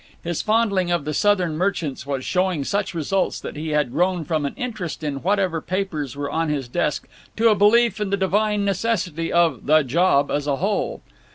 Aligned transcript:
His 0.23 0.41
fondling 0.41 0.89
of 0.89 1.05
the 1.05 1.13
Southern 1.13 1.55
merchants 1.57 2.07
was 2.07 2.25
showing 2.25 2.63
such 2.63 2.95
results 2.95 3.39
that 3.39 3.55
he 3.55 3.69
had 3.69 3.91
grown 3.91 4.25
from 4.25 4.47
an 4.47 4.55
interest 4.57 5.03
in 5.03 5.17
whatever 5.21 5.61
papers 5.61 6.15
were 6.15 6.31
on 6.31 6.49
his 6.49 6.67
desk 6.67 7.07
to 7.37 7.49
a 7.49 7.55
belief 7.55 8.01
in 8.01 8.09
the 8.09 8.17
divine 8.17 8.65
necessity 8.65 9.31
of 9.31 9.67
The 9.67 9.83
Job 9.83 10.31
as 10.31 10.47
a 10.47 10.55
whole. 10.55 11.03